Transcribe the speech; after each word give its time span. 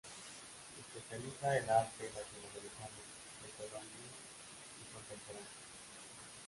Se 0.91 0.97
especializa 0.97 1.59
en 1.59 1.69
arte 1.69 2.05
latinoamericano, 2.15 2.99
precolombino 3.37 4.09
y 4.81 4.93
contemporáneo. 4.95 5.51